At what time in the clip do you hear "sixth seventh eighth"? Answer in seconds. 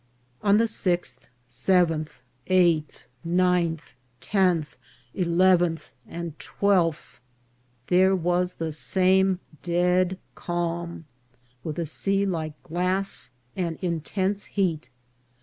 0.67-3.05